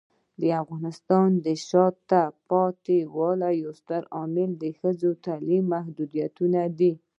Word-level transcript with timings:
د 0.41 0.43
افغانستان 0.63 1.29
د 1.45 1.47
شاته 1.67 2.23
پاتې 2.49 2.97
والي 3.15 3.51
یو 3.63 3.71
ستر 3.81 4.03
عامل 4.17 4.49
د 4.63 4.65
ښځو 4.79 5.09
تعلیمي 5.25 5.69
محدودیتونه 5.73 6.61
دي. 6.79 6.91